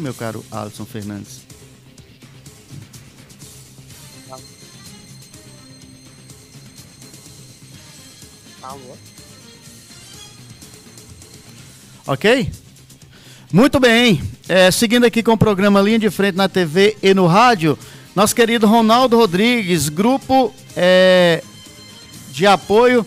meu 0.00 0.14
caro 0.14 0.44
Alisson 0.50 0.84
Fernandes? 0.84 1.42
Alô? 8.62 8.96
Ok? 12.06 12.50
Muito 13.52 13.78
bem. 13.78 14.22
É, 14.48 14.70
seguindo 14.70 15.04
aqui 15.04 15.22
com 15.22 15.32
o 15.32 15.38
programa 15.38 15.80
Linha 15.80 15.98
de 15.98 16.10
Frente 16.10 16.36
na 16.36 16.48
TV 16.48 16.96
e 17.02 17.14
no 17.14 17.26
rádio, 17.26 17.78
nosso 18.14 18.34
querido 18.34 18.66
Ronaldo 18.66 19.16
Rodrigues, 19.16 19.88
grupo 19.88 20.52
é, 20.76 21.42
de 22.30 22.46
apoio, 22.46 23.06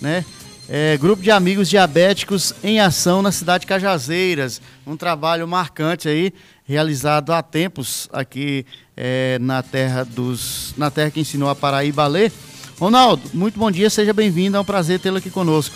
né? 0.00 0.24
É, 0.70 0.98
grupo 0.98 1.22
de 1.22 1.30
amigos 1.30 1.66
diabéticos 1.70 2.52
em 2.62 2.78
ação 2.78 3.22
na 3.22 3.32
cidade 3.32 3.62
de 3.62 3.66
Cajazeiras. 3.66 4.60
Um 4.86 4.98
trabalho 4.98 5.48
marcante 5.48 6.10
aí, 6.10 6.30
realizado 6.62 7.32
há 7.32 7.42
tempos 7.42 8.06
aqui 8.12 8.66
é, 8.94 9.38
na 9.40 9.62
terra 9.62 10.04
dos. 10.04 10.74
na 10.76 10.90
terra 10.90 11.10
que 11.10 11.20
ensinou 11.20 11.48
a 11.48 11.54
Paraíba 11.54 12.04
a 12.04 12.06
ler. 12.06 12.30
Ronaldo, 12.78 13.22
muito 13.32 13.58
bom 13.58 13.70
dia, 13.70 13.88
seja 13.88 14.12
bem-vindo, 14.12 14.58
é 14.58 14.60
um 14.60 14.64
prazer 14.64 15.00
tê-lo 15.00 15.16
aqui 15.16 15.30
conosco. 15.30 15.74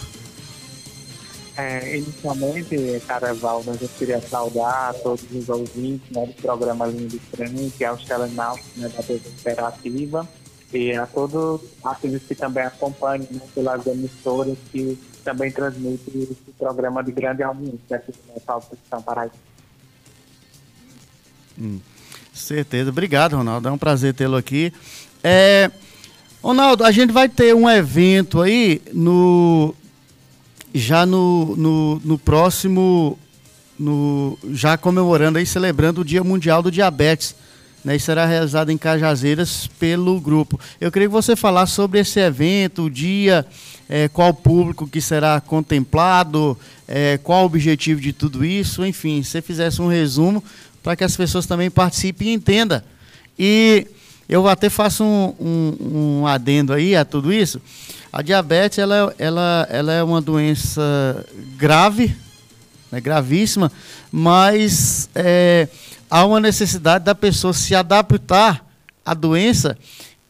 É, 1.56 1.96
inicialmente, 1.96 3.02
Caraval, 3.06 3.64
eu 3.66 3.88
queria 3.98 4.20
saudar 4.20 4.92
todos 5.02 5.24
os 5.32 5.48
ouvintes 5.48 6.10
né, 6.10 6.26
do 6.26 6.34
programa 6.34 6.86
Linha 6.86 7.08
de 7.08 7.18
Frente, 7.18 7.82
aos 7.84 8.04
telenautas 8.04 8.64
né, 8.76 8.88
da 8.88 9.02
TV 9.02 9.22
Interativa 9.40 10.28
e 10.72 10.94
a 10.94 11.06
todos 11.06 11.60
aqueles 11.84 12.22
que 12.22 12.34
também 12.34 12.64
acompanham 12.64 13.26
né, 13.30 13.40
pelas 13.54 13.86
emissoras 13.86 14.56
que 14.70 14.98
também 15.22 15.50
transmitem 15.50 16.22
esse 16.22 16.52
programa 16.58 17.02
de 17.02 17.12
grande 17.12 17.42
audiência 17.42 17.96
aqui 17.96 18.12
no 18.26 18.34
Natal 18.34 18.60
de 18.70 18.78
São 18.88 19.02
Paraíba. 19.02 19.34
Hum, 21.60 21.78
certeza. 22.32 22.90
Obrigado, 22.90 23.36
Ronaldo. 23.36 23.68
É 23.68 23.72
um 23.72 23.78
prazer 23.78 24.14
tê-lo 24.14 24.36
aqui. 24.36 24.72
É, 25.22 25.70
Ronaldo, 26.42 26.84
a 26.84 26.90
gente 26.90 27.12
vai 27.12 27.28
ter 27.28 27.54
um 27.54 27.70
evento 27.70 28.40
aí 28.40 28.82
no 28.92 29.74
já 30.74 31.04
no, 31.04 31.54
no, 31.54 32.00
no 32.02 32.18
próximo, 32.18 33.18
no, 33.78 34.38
já 34.52 34.76
comemorando 34.76 35.38
aí, 35.38 35.46
celebrando 35.46 36.00
o 36.00 36.04
Dia 36.04 36.24
Mundial 36.24 36.62
do 36.62 36.70
Diabetes. 36.70 37.34
Né, 37.84 37.96
e 37.96 38.00
será 38.00 38.24
realizado 38.24 38.70
em 38.70 38.78
Cajazeiras 38.78 39.66
pelo 39.78 40.20
grupo. 40.20 40.58
Eu 40.80 40.92
queria 40.92 41.08
que 41.08 41.12
você 41.12 41.34
falasse 41.34 41.72
sobre 41.72 41.98
esse 41.98 42.20
evento, 42.20 42.84
o 42.84 42.90
dia, 42.90 43.44
é, 43.88 44.08
qual 44.08 44.32
público 44.32 44.86
que 44.86 45.00
será 45.00 45.40
contemplado, 45.40 46.56
é, 46.86 47.18
qual 47.18 47.42
o 47.42 47.46
objetivo 47.46 48.00
de 48.00 48.12
tudo 48.12 48.44
isso, 48.44 48.86
enfim, 48.86 49.22
se 49.22 49.30
você 49.30 49.42
fizesse 49.42 49.82
um 49.82 49.88
resumo 49.88 50.42
para 50.82 50.96
que 50.96 51.04
as 51.04 51.16
pessoas 51.16 51.44
também 51.44 51.70
participem 51.70 52.28
e 52.28 52.32
entendam. 52.34 52.80
E 53.38 53.86
eu 54.28 54.46
até 54.48 54.70
faço 54.70 55.04
um, 55.04 55.34
um, 55.40 56.20
um 56.20 56.26
adendo 56.26 56.72
aí 56.72 56.96
a 56.96 57.04
tudo 57.04 57.32
isso. 57.32 57.60
A 58.12 58.22
diabetes 58.22 58.78
ela, 58.78 59.14
ela, 59.18 59.66
ela 59.70 59.92
é 59.92 60.02
uma 60.02 60.20
doença 60.20 61.24
grave, 61.56 62.14
né, 62.90 63.00
gravíssima, 63.00 63.72
mas 64.10 65.08
é, 65.14 65.68
há 66.12 66.26
uma 66.26 66.38
necessidade 66.38 67.06
da 67.06 67.14
pessoa 67.14 67.54
se 67.54 67.74
adaptar 67.74 68.62
à 69.02 69.14
doença 69.14 69.78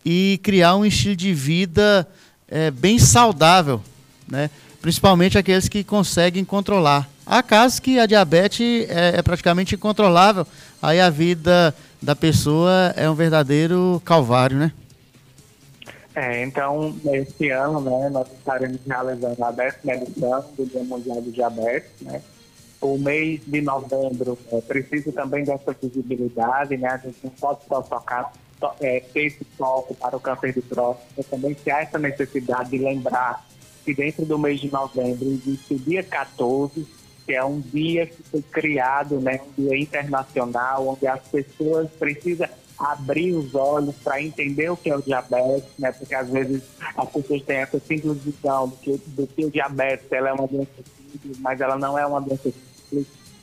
e 0.05 0.39
criar 0.41 0.77
um 0.77 0.87
estilo 0.87 1.17
de 1.17 1.35
vida 1.35 2.07
é, 2.49 2.71
bem 2.71 3.01
saudável, 3.01 3.83
né? 4.29 4.49
principalmente 4.81 5.37
aqueles 5.37 5.69
que 5.69 5.83
conseguem 5.83 6.45
controlar. 6.45 7.09
Há 7.27 7.43
casos 7.43 7.81
que 7.81 7.99
a 7.99 8.07
diabetes 8.07 8.89
é, 8.89 9.19
é 9.19 9.23
praticamente 9.23 9.75
incontrolável, 9.75 10.47
aí 10.81 11.01
a 11.01 11.11
vida 11.11 11.75
da 12.01 12.15
pessoa 12.15 12.95
é 12.97 13.11
um 13.11 13.15
verdadeiro 13.15 14.01
calvário, 14.05 14.59
né? 14.59 14.73
É, 16.15 16.45
então, 16.45 16.95
esse 17.07 17.49
ano, 17.51 17.81
né, 17.81 18.09
nós 18.11 18.29
estaremos 18.31 18.79
realizando 18.87 19.45
a 19.45 19.51
décima 19.51 19.95
edição 19.95 20.45
do 20.57 20.65
Dia 20.65 20.85
Mundial 20.85 21.23
do 21.23 21.33
Diabetes, 21.33 21.91
né? 22.03 22.23
O 22.83 22.99
mês 22.99 23.41
de 23.47 23.61
novembro 23.61 24.37
é, 24.51 24.61
precisa 24.61 25.13
também 25.13 25.45
dessa 25.45 25.73
visibilidade, 25.73 26.77
né? 26.77 26.89
A 26.89 26.97
gente 26.99 27.19
não 27.23 27.31
pode 27.31 27.61
só 27.67 27.81
tocar, 27.81 28.33
é, 28.81 29.01
ter 29.01 29.27
esse 29.27 29.45
foco 29.57 29.95
para 29.95 30.17
o 30.17 30.21
câncer 30.21 30.53
de 30.53 30.61
próstata, 30.63 31.23
também 31.31 31.55
se 31.55 31.71
há 31.71 31.81
essa 31.81 31.99
necessidade 31.99 32.71
de 32.71 32.79
lembrar 32.79 33.47
que 33.85 33.95
dentro 33.95 34.27
do 34.27 34.39
mês 34.39 34.61
de 34.61 34.71
novembro 34.71 35.29
existe 35.29 35.75
o 35.75 35.79
dia 35.79 36.03
14, 36.03 36.87
que 37.25 37.33
é 37.33 37.45
um 37.45 37.61
dia 37.61 38.07
que 38.07 38.23
foi 38.25 38.43
criado, 38.43 39.21
né, 39.21 39.41
um 39.47 39.63
dia 39.63 39.79
internacional, 39.79 40.89
onde 40.89 41.07
as 41.07 41.21
pessoas 41.29 41.89
precisam 41.93 42.49
abrir 42.79 43.33
os 43.33 43.55
olhos 43.55 43.95
para 44.03 44.21
entender 44.21 44.71
o 44.71 44.77
que 44.77 44.91
é 44.91 44.97
o 44.97 45.03
diabetes, 45.03 45.71
né? 45.79 45.93
Porque 45.93 46.15
às 46.15 46.29
vezes 46.29 46.63
as 46.97 47.09
pessoas 47.09 47.43
têm 47.43 47.59
essa 47.59 47.79
simples 47.79 48.19
visão 48.19 48.69
do 48.69 48.77
que, 48.77 49.01
do 49.07 49.27
que 49.27 49.45
o 49.45 49.51
diabetes 49.51 50.11
ela 50.11 50.31
é 50.31 50.33
uma 50.33 50.49
doença 50.49 50.71
simples, 51.13 51.39
mas 51.39 51.61
ela 51.61 51.77
não 51.77 51.97
é 51.97 52.05
uma 52.05 52.21
doença 52.21 52.43
simples. 52.45 52.72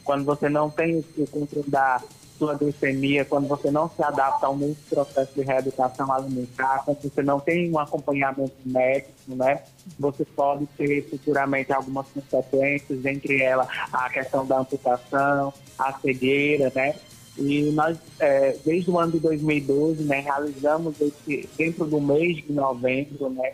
Quando 0.04 0.26
você 0.26 0.50
não 0.50 0.70
tem 0.70 1.04
o 1.18 1.28
controle 1.28 1.70
da 1.70 2.02
sua 2.40 2.56
glicemia, 2.56 3.26
quando 3.26 3.48
você 3.48 3.70
não 3.70 3.90
se 3.90 4.02
adapta 4.02 4.48
ao 4.48 4.56
novo 4.56 4.76
processo 4.90 5.34
de 5.36 5.42
reeducação 5.42 6.12
alimentar, 6.12 6.84
quando 6.86 7.02
você 7.02 7.22
não 7.22 7.40
tem 7.40 7.70
um 7.70 7.78
acompanhamento 7.78 8.56
médico, 8.66 9.12
né? 9.28 9.62
Você 10.00 10.24
pode 10.24 10.66
ter 10.78 11.08
futuramente 11.10 11.74
algumas 11.74 12.08
consequências, 12.08 13.06
entre 13.06 13.42
elas 13.42 13.68
a 13.92 14.10
questão 14.10 14.46
da 14.46 14.60
amputação, 14.60 15.54
a 15.78 15.94
cegueira, 16.00 16.72
né? 16.74 16.96
E 17.38 17.72
nós, 17.72 17.98
é, 18.20 18.56
desde 18.66 18.90
o 18.90 18.98
ano 18.98 19.14
de 19.14 19.20
2012, 19.20 20.04
né, 20.04 20.20
realizamos 20.20 21.00
esse, 21.00 21.48
dentro 21.58 21.86
do 21.86 22.02
mês 22.02 22.38
de 22.38 22.52
novembro, 22.52 23.30
né, 23.30 23.54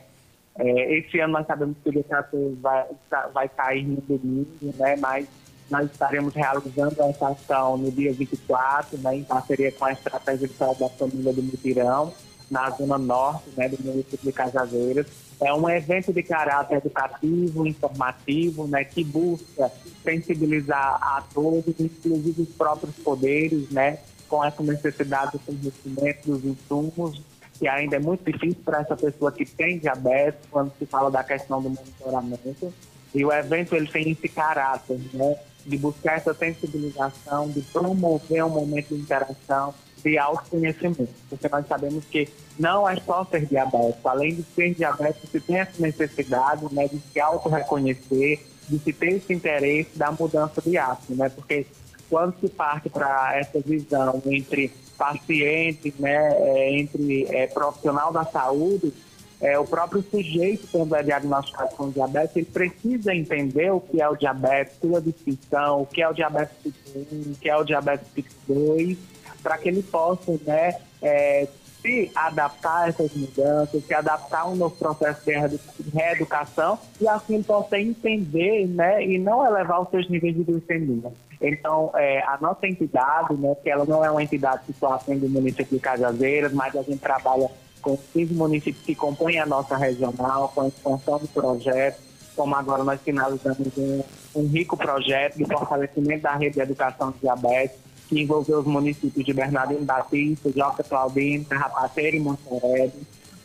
é, 0.58 0.98
esse 0.98 1.20
ano 1.20 1.34
nós 1.34 1.46
sabemos 1.46 1.76
que 1.84 1.90
o 1.90 1.94
decreto 1.94 2.58
vai, 2.62 2.86
vai 3.32 3.48
cair 3.48 3.86
no 3.86 4.02
domingo, 4.02 4.48
né, 4.62 4.96
mas 4.96 5.28
nós 5.70 5.90
estaremos 5.90 6.34
realizando 6.34 7.02
essa 7.02 7.30
ação 7.30 7.78
no 7.78 7.92
dia 7.92 8.14
24, 8.14 8.98
né, 9.00 9.18
em 9.18 9.24
parceria 9.24 9.72
com 9.72 9.86
a 9.86 9.92
Estratégia 9.92 10.48
de 10.48 10.54
Saúde 10.54 10.80
da 10.80 10.90
Família 10.90 11.34
do 11.34 11.42
Mutirão, 11.42 12.14
na 12.50 12.70
zona 12.70 12.98
norte 12.98 13.50
né, 13.58 13.68
do 13.68 13.84
município 13.84 14.20
de 14.24 14.32
Cajazeiras. 14.32 15.08
É 15.42 15.54
um 15.54 15.68
evento 15.70 16.14
de 16.14 16.24
caráter 16.24 16.78
educativo, 16.78 17.66
informativo, 17.66 18.68
né, 18.68 18.84
que 18.84 19.04
busca 19.04 19.72
sensibilizar 20.04 20.98
a 21.02 21.24
todos, 21.34 21.74
inclusive 21.80 22.44
os 22.44 22.50
próprios 22.50 22.96
poderes, 22.98 23.70
né, 23.72 24.00
com 24.30 24.44
essa 24.44 24.62
necessidade 24.62 25.34
do 25.34 25.40
conhecimento 25.40 26.32
dos 26.32 26.46
insumos, 26.46 27.22
que 27.58 27.68
ainda 27.68 27.96
é 27.96 28.00
muito 28.00 28.30
difícil 28.30 28.62
para 28.64 28.82
essa 28.82 28.96
pessoa 28.96 29.32
que 29.32 29.46
tem 29.46 29.80
diabetes, 29.80 30.40
quando 30.52 30.72
se 30.78 30.86
fala 30.86 31.10
da 31.10 31.24
questão 31.24 31.62
do 31.62 31.70
monitoramento. 31.70 32.74
E 33.16 33.24
o 33.24 33.32
evento 33.32 33.76
ele 33.76 33.88
tem 33.88 34.12
esse 34.12 34.28
caráter, 34.28 35.00
né, 35.14 35.38
de 35.66 35.78
buscar 35.78 36.18
essa 36.18 36.34
sensibilização, 36.34 37.50
de 37.50 37.62
promover 37.62 38.44
um 38.44 38.50
momento 38.50 38.90
de 38.90 39.02
interação, 39.02 39.74
de 40.04 40.18
autoconhecimento, 40.20 41.10
porque 41.28 41.50
nós 41.50 41.68
sabemos 41.68 42.06
que 42.06 42.30
não 42.60 42.88
é 42.88 42.96
só 42.98 43.26
ser 43.26 43.48
diabético, 43.48 44.08
além 44.08 44.36
de 44.36 44.44
ser 44.54 44.76
diabético, 44.76 45.26
você 45.26 45.40
tem 45.40 45.58
essa 45.58 45.82
necessidade 45.82 46.72
né, 46.72 46.88
de 46.88 47.00
se 47.00 47.20
auto-reconhecer, 47.20 48.46
de 48.70 48.80
se 48.80 48.94
ter 48.94 49.14
esse 49.14 49.34
interesse 49.34 49.98
da 49.98 50.12
mudança 50.12 50.62
de 50.62 50.78
hábito, 50.78 51.16
né? 51.16 51.30
Porque 51.30 51.66
quando 52.10 52.40
se 52.40 52.50
parte 52.50 52.90
para 52.90 53.36
essa 53.36 53.60
visão 53.60 54.22
entre 54.26 54.72
paciente, 54.98 55.94
né, 56.00 56.16
é, 56.40 56.80
entre 56.80 57.26
é, 57.30 57.48
profissional 57.48 58.12
da 58.12 58.24
saúde, 58.26 58.94
é, 59.42 59.60
o 59.60 59.66
próprio 59.66 60.02
sujeito, 60.02 60.68
quando 60.72 60.96
é 60.96 61.04
diagnosticado 61.04 61.76
com 61.76 61.90
diabetes, 61.90 62.36
ele 62.38 62.46
precisa 62.46 63.14
entender 63.14 63.72
o 63.72 63.80
que 63.80 64.02
é 64.02 64.08
o 64.08 64.16
diabetes, 64.16 64.78
sua 64.80 65.02
distinção, 65.02 65.82
o 65.82 65.86
que 65.86 66.02
é 66.02 66.10
o 66.10 66.14
diabetes 66.14 66.56
tipo 66.64 67.00
1, 67.00 67.32
o 67.32 67.36
que 67.36 67.50
é 67.50 67.58
o 67.58 67.64
diabetes 67.64 68.08
tipo 68.14 68.30
2, 68.48 68.98
para 69.44 69.58
que 69.58 69.70
ele 69.70 69.84
possa 69.84 70.32
né, 70.46 70.76
é, 71.02 71.48
se 71.82 72.12
adaptar 72.16 72.86
a 72.86 72.88
essas 72.90 73.14
mudanças, 73.14 73.86
se 73.86 73.94
adaptar 73.94 74.42
a 74.42 74.48
um 74.48 74.56
novo 74.56 74.76
processo 74.76 75.22
de 75.26 75.90
reeducação 75.94 76.80
e 77.00 77.08
assim 77.08 77.36
ele 77.36 77.44
possa 77.44 77.80
entender 77.80 78.66
né, 78.68 79.06
e 79.06 79.20
não 79.20 79.46
elevar 79.46 79.82
os 79.82 79.90
seus 79.90 80.10
níveis 80.10 80.36
de 80.36 80.44
glicemia. 80.44 81.12
Então, 81.42 81.92
é, 81.96 82.24
a 82.24 82.38
nossa 82.42 82.66
entidade, 82.66 83.36
né, 83.36 83.56
que 83.62 83.70
ela 83.70 83.86
não 83.86 84.04
é 84.04 84.10
uma 84.10 84.24
entidade 84.24 84.64
que 84.66 84.74
só 84.74 84.94
atende 84.94 85.28
município 85.28 85.78
de 85.78 85.80
Cajazeiras, 85.80 86.54
mas 86.54 86.76
a 86.76 86.82
gente 86.82 87.00
trabalha 87.00 87.50
com 87.86 87.96
15 88.14 88.34
municípios 88.34 88.84
que 88.84 88.96
compõem 88.96 89.40
a 89.40 89.46
nossa 89.46 89.78
regional, 89.78 90.52
com 90.56 90.62
a 90.62 90.68
expansão 90.68 91.20
do 91.20 91.28
projeto, 91.28 92.02
como 92.36 92.56
agora 92.56 92.84
nós 92.84 93.00
finalizamos 93.00 93.68
um, 93.78 94.04
um 94.36 94.48
rico 94.48 94.76
projeto 94.76 95.38
de 95.38 95.46
fortalecimento 95.46 96.24
da 96.24 96.36
rede 96.36 96.56
de 96.56 96.62
educação 96.62 97.12
de 97.12 97.20
diabetes, 97.20 97.78
que 98.10 98.20
envolveu 98.20 98.60
os 98.60 98.66
municípios 98.66 99.24
de 99.24 99.32
Bernardino 99.32 99.86
Batista, 99.86 100.52
Joca 100.52 100.84
Claudino, 100.84 101.46
Carrapateira 101.46 102.18
e 102.18 102.20
Monterrey, 102.20 102.92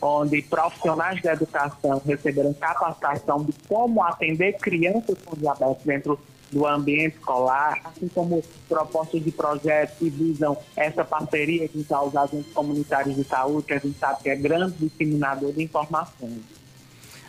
onde 0.01 0.41
profissionais 0.41 1.21
da 1.21 1.35
educação 1.35 2.01
receberam 2.07 2.55
capacitação 2.55 3.45
de 3.45 3.53
como 3.69 4.03
atender 4.03 4.55
crianças 4.55 5.19
com 5.23 5.37
diabetes 5.37 5.85
dentro 5.85 6.19
do 6.51 6.67
ambiente 6.67 7.17
escolar, 7.17 7.81
assim 7.85 8.09
como 8.09 8.43
propostas 8.69 9.23
de 9.23 9.31
projetos 9.31 9.97
que 9.99 10.11
visam 10.11 10.57
essa 10.77 11.05
parceria 11.05 11.69
com 11.69 11.79
os 11.79 12.17
agentes 12.17 12.53
comunitários 12.53 13.17
de 13.17 13.25
saúde, 13.25 13.67
que 13.67 13.75
a 13.75 13.79
gente 13.79 13.99
sabe 13.99 14.23
que 14.23 14.29
é 14.29 14.37
grande 14.37 14.75
disseminador 14.79 15.53
de 15.53 15.63
informações. 15.63 16.41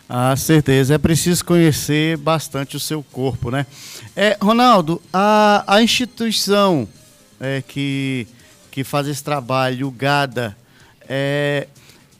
Ah, 0.08 0.36
certeza. 0.36 0.94
É 0.94 0.98
preciso 0.98 1.44
conhecer 1.44 2.16
bastante 2.18 2.76
o 2.76 2.80
seu 2.80 3.02
corpo, 3.02 3.50
né? 3.50 3.66
É, 4.14 4.36
Ronaldo, 4.40 5.00
a, 5.12 5.64
a 5.66 5.82
instituição 5.82 6.88
é, 7.40 7.62
que, 7.66 8.26
que 8.70 8.84
faz 8.84 9.08
esse 9.08 9.22
trabalho, 9.22 9.88
o 9.88 9.90
GADA, 9.90 10.56
é, 11.08 11.66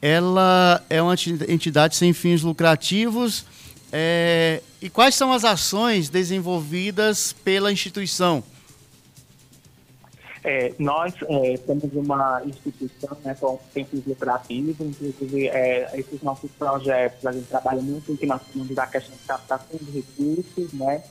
ela 0.01 0.83
é 0.89 1.01
uma 1.01 1.13
entidade 1.47 1.95
sem 1.95 2.13
fins 2.13 2.41
lucrativos. 2.41 3.45
É, 3.91 4.61
e 4.83 4.89
quais 4.89 5.15
são 5.15 5.31
as 5.31 5.45
ações 5.45 6.09
desenvolvidas 6.09 7.31
pela 7.31 7.71
instituição? 7.71 8.43
É, 10.43 10.73
nós 10.77 11.13
é, 11.21 11.57
temos 11.65 11.89
uma 11.93 12.41
instituição 12.45 13.17
né, 13.23 13.33
com 13.39 13.57
fins 13.73 13.87
lucrativos, 14.05 14.75
inclusive 14.81 15.47
é, 15.47 15.89
esses 15.97 16.21
nossos 16.21 16.51
projetos, 16.51 17.25
a 17.25 17.31
gente 17.31 17.47
trabalha 17.47 17.81
muito 17.81 18.11
aqui 18.11 18.25
nós 18.25 18.41
falamos 18.51 18.75
da 18.75 18.85
questão 18.85 19.15
de 19.15 19.23
captação 19.25 19.79
de 19.81 19.89
recursos 19.89 20.73
né, 20.73 21.01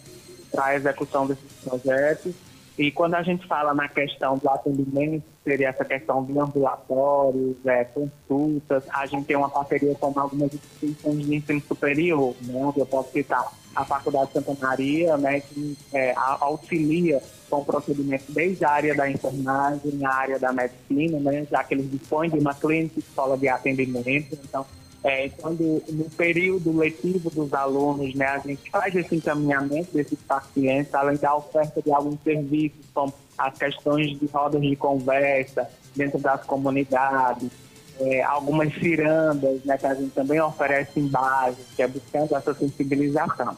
para 0.51 0.67
a 0.67 0.75
execução 0.75 1.27
desses 1.27 1.51
projetos. 1.65 2.35
E 2.83 2.91
quando 2.91 3.15
a 3.15 3.23
gente 3.23 3.47
fala 3.47 3.73
na 3.73 3.89
questão 3.89 4.37
do 4.37 4.51
atendimento, 4.51 5.23
seria 5.45 5.69
essa 5.69 5.85
questão 5.85 6.25
de 6.25 6.37
ambulatórios, 6.37 7.55
é, 7.65 7.85
consultas, 7.85 8.83
a 8.93 9.07
gente 9.07 9.25
tem 9.25 9.37
uma 9.37 9.49
parceria 9.49 9.95
com 9.95 10.13
algumas 10.19 10.53
instituições 10.53 11.25
de 11.25 11.37
ensino 11.37 11.61
superior, 11.61 12.35
né, 12.43 12.73
eu 12.77 12.85
posso 12.87 13.13
citar 13.13 13.53
a 13.73 13.85
Faculdade 13.85 14.33
de 14.33 14.33
Santa 14.33 14.67
Maria, 14.67 15.17
né, 15.17 15.41
que 15.41 15.79
é, 15.95 16.13
auxilia 16.17 17.23
com 17.49 17.65
procedimentos 17.65 18.27
desde 18.35 18.65
a 18.65 18.71
área 18.71 18.97
da 18.97 19.09
enfermagem, 19.09 20.05
a 20.05 20.13
área 20.13 20.39
da 20.41 20.53
medicina, 20.53 21.21
né, 21.21 21.47
já 21.49 21.63
que 21.63 21.75
eles 21.75 21.89
dispõem 21.89 22.31
de 22.31 22.41
uma 22.41 22.53
clínica 22.53 22.99
escola 22.99 23.39
de 23.39 23.49
atendimento. 23.49 24.37
Então, 24.43 24.67
é, 25.05 25.29
quando 25.31 25.83
no 25.89 26.05
período 26.11 26.77
letivo 26.77 27.29
dos 27.31 27.53
alunos, 27.53 28.15
né, 28.15 28.27
a 28.27 28.39
gente 28.39 28.71
faz 28.71 28.95
esse 28.95 29.17
encaminhamento 29.17 29.93
desses 29.93 30.19
pacientes, 30.21 30.95
além 30.95 31.17
da 31.17 31.35
oferta 31.35 31.83
de 31.83 31.93
alguns 31.93 32.21
serviços, 32.23 32.87
como 32.95 33.13
as 33.37 33.59
questões 33.59 34.19
de 34.19 34.27
rodas 34.27 34.63
de 34.63 34.77
conversa 34.77 35.69
dentro 35.97 36.21
das 36.21 36.45
comunidades, 36.45 37.51
é, 37.99 38.23
algumas 38.23 38.73
cirandas, 38.75 39.65
né, 39.65 39.77
que 39.77 39.87
a 39.87 39.95
gente 39.95 40.11
também 40.11 40.41
oferece 40.41 41.01
em 41.01 41.09
base, 41.09 41.59
que 41.75 41.83
é 41.83 41.89
buscando 41.89 42.37
essa 42.37 42.55
sensibilização. 42.55 43.57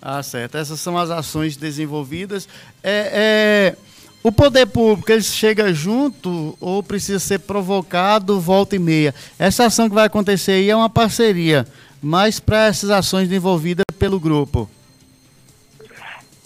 Ah, 0.00 0.22
certo. 0.22 0.58
Essas 0.58 0.78
são 0.80 0.98
as 0.98 1.08
ações 1.08 1.56
desenvolvidas. 1.56 2.46
É, 2.82 3.72
é, 3.72 3.76
o 4.24 4.32
poder 4.32 4.66
público, 4.66 5.12
ele 5.12 5.22
chega 5.22 5.72
junto 5.72 6.56
ou 6.58 6.82
precisa 6.82 7.18
ser 7.18 7.40
provocado 7.40 8.40
volta 8.40 8.74
e 8.74 8.78
meia? 8.78 9.14
Essa 9.38 9.66
ação 9.66 9.88
que 9.88 9.94
vai 9.94 10.06
acontecer 10.06 10.52
aí 10.52 10.70
é 10.70 10.74
uma 10.74 10.88
parceria, 10.90 11.66
mas 12.02 12.40
para 12.40 12.64
essas 12.64 12.88
ações 12.88 13.28
desenvolvidas 13.28 13.84
pelo 13.98 14.18
grupo 14.18 14.68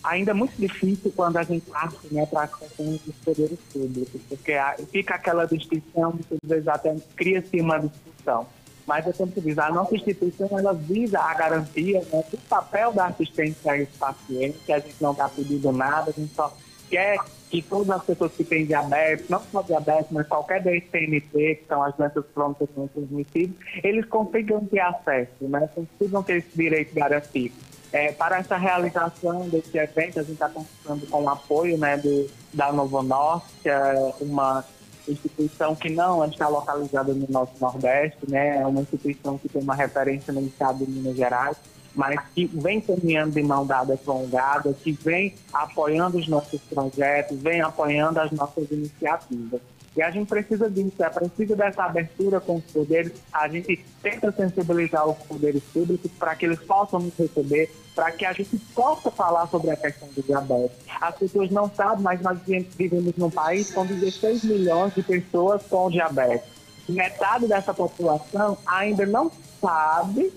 ainda 0.09 0.31
é 0.31 0.35
muito 0.35 0.55
difícil 0.59 1.13
quando 1.15 1.37
a 1.37 1.43
gente 1.43 1.71
parte 1.71 1.99
né, 2.11 2.25
para 2.27 2.45
a 2.45 2.49
questão 2.49 2.87
dos 2.87 3.15
poderes 3.23 3.59
públicos, 3.73 4.21
porque 4.29 4.55
fica 4.91 5.15
aquela 5.15 5.45
distinção, 5.45 6.13
muitas 6.13 6.39
vezes 6.43 6.67
até 6.67 6.97
cria-se 7.15 7.61
uma 7.61 7.79
discussão. 7.79 8.47
Mas 8.87 9.07
eu 9.07 9.13
sempre 9.13 9.43
dizer, 9.43 9.61
a 9.61 9.71
nossa 9.71 9.95
instituição 9.95 10.49
ela 10.59 10.73
visa 10.73 11.21
a 11.21 11.35
garantia 11.35 12.01
né, 12.11 12.25
do 12.31 12.39
papel 12.49 12.91
da 12.93 13.07
assistência 13.07 13.73
a 13.73 13.79
esse 13.79 13.93
paciente, 13.99 14.59
que 14.65 14.73
a 14.73 14.79
gente 14.79 14.97
não 14.99 15.13
está 15.13 15.29
pedindo 15.29 15.71
nada, 15.73 16.11
a 16.11 16.19
gente 16.19 16.35
só 16.35 16.57
quer 16.89 17.19
que 17.51 17.63
todas 17.63 17.91
as 17.91 18.05
pessoas 18.05 18.33
que 18.33 18.45
têm 18.45 18.67
diabetes, 18.67 19.29
não 19.29 19.41
só 19.51 19.63
diabetes, 19.63 20.11
mas 20.11 20.27
qualquer 20.27 20.63
DSTNT, 20.63 21.57
que 21.57 21.65
são 21.67 21.83
as 21.83 21.95
doenças 21.97 22.25
crônicas 22.35 22.69
não 22.77 22.89
transmissíveis, 22.89 23.53
eles 23.83 24.05
consigam 24.07 24.65
ter 24.67 24.81
acesso, 24.81 25.49
né? 25.49 25.69
consigam 25.75 26.23
ter 26.23 26.39
esse 26.39 26.57
direito 26.57 26.95
garantido. 26.95 27.55
É, 27.91 28.13
para 28.13 28.39
essa 28.39 28.57
realização 28.57 29.49
desse 29.49 29.77
evento, 29.79 30.21
a 30.21 30.23
gente 30.23 30.33
está 30.33 30.49
contando 30.49 31.07
com 31.09 31.23
o 31.23 31.29
apoio 31.29 31.79
né, 31.79 31.97
do, 31.97 32.29
da 32.53 32.71
Novo 32.71 33.03
Norte, 33.03 33.47
que 33.63 33.69
é 33.71 34.13
uma 34.21 34.63
instituição 35.09 35.75
que 35.75 35.89
não 35.89 36.23
está 36.27 36.49
localizada 36.49 37.15
no 37.15 37.27
nosso 37.31 37.53
Nordeste, 37.59 38.19
né, 38.29 38.59
é 38.59 38.67
uma 38.67 38.83
instituição 38.83 39.39
que 39.39 39.49
tem 39.49 39.63
uma 39.63 39.75
referência 39.75 40.35
no 40.35 40.47
estado 40.47 40.85
de 40.85 40.91
Minas 40.91 41.17
Gerais, 41.17 41.57
mas 41.95 42.21
que 42.35 42.47
vem 42.47 42.81
caminhando 42.81 43.33
de 43.33 43.43
mão 43.43 43.67
dada 43.67 43.99
com 44.05 44.25
o 44.25 44.29
GADA, 44.29 44.73
que 44.75 44.93
vem 44.93 45.35
apoiando 45.53 46.19
os 46.19 46.29
nossos 46.29 46.61
projetos, 46.63 47.39
vem 47.41 47.61
apoiando 47.61 48.21
as 48.21 48.31
nossas 48.33 48.71
iniciativas. 48.71 49.61
E 49.97 50.03
a 50.03 50.13
gente 50.13 50.29
precisa 50.29 50.71
disso, 50.71 51.03
é 51.03 51.09
preciso 51.11 51.57
dessa 51.57 51.83
abertura 51.83 52.41
com 52.41 52.57
os 52.57 52.65
poderes. 52.67 53.13
A 53.33 53.49
gente 53.49 53.85
tenta 54.01 54.31
sensibilizar 54.31 55.05
os 55.09 55.19
poderes 55.27 55.61
públicos 55.73 56.09
para 56.17 56.37
que 56.37 56.47
eles 56.47 56.61
possam 56.61 57.01
nos 57.01 57.17
receber, 57.19 57.69
para 57.97 58.13
que 58.13 58.25
a 58.25 58.33
gente 58.33 58.57
possa 58.77 59.11
falar 59.11 59.49
sobre 59.49 59.73
a 59.73 59.77
questão 59.77 60.09
do 60.15 60.23
diabetes. 60.23 60.77
As 61.01 61.17
pessoas 61.17 61.51
não 61.51 61.69
sabem, 61.69 62.05
mas 62.05 62.21
nós 62.21 62.39
vivemos 62.47 63.17
num 63.17 63.29
país 63.29 63.73
com 63.73 63.85
16 63.85 64.45
milhões 64.45 64.95
de 64.95 65.03
pessoas 65.03 65.63
com 65.65 65.91
diabetes. 65.91 66.49
Metade 66.89 67.49
dessa 67.49 67.75
população 67.75 68.57
ainda 68.65 69.05
não 69.05 69.33
sabe 69.61 70.33